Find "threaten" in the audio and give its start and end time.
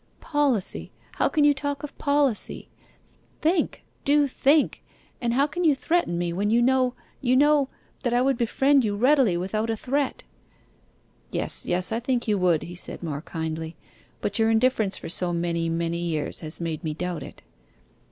5.75-6.17